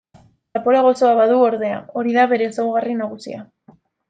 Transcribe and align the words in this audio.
Zapore 0.55 0.79
gozoa 0.87 1.11
badu 1.19 1.35
ordea, 1.49 1.75
hori 2.01 2.17
da 2.17 2.25
bere 2.33 2.49
ezaugarri 2.53 2.97
nagusia. 3.05 3.45